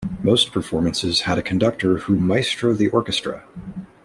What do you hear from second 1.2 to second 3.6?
had a conductor who maestro the orchestra.